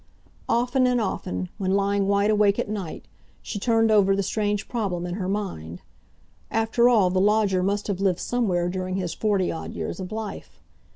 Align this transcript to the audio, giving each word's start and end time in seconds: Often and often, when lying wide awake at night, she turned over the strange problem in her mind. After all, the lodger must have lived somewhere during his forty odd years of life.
Often 0.49 0.87
and 0.87 0.99
often, 0.99 1.49
when 1.59 1.75
lying 1.75 2.07
wide 2.07 2.31
awake 2.31 2.57
at 2.57 2.67
night, 2.67 3.05
she 3.43 3.59
turned 3.59 3.91
over 3.91 4.15
the 4.15 4.23
strange 4.23 4.67
problem 4.67 5.05
in 5.05 5.13
her 5.13 5.29
mind. 5.29 5.83
After 6.49 6.89
all, 6.89 7.11
the 7.11 7.21
lodger 7.21 7.61
must 7.61 7.85
have 7.85 8.01
lived 8.01 8.17
somewhere 8.19 8.67
during 8.67 8.95
his 8.95 9.13
forty 9.13 9.51
odd 9.51 9.73
years 9.73 9.99
of 9.99 10.11
life. 10.11 10.59